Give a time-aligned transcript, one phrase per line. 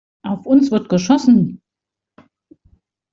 [0.23, 1.61] Auf uns wird geschossen!